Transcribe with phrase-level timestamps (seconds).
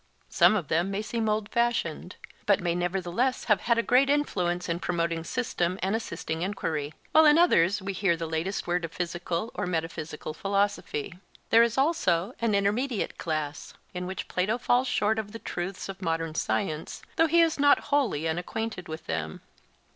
[0.29, 2.15] Some of them may seem old fashioned,
[2.47, 7.27] but may nevertheless have had a great influence in promoting system and assisting enquiry, while
[7.27, 11.13] in others we hear the latest word of physical or metaphysical philosophy.
[11.51, 16.01] There is also an intermediate class, in which Plato falls short of the truths of
[16.01, 19.41] modern science, though he is not wholly unacquainted with them.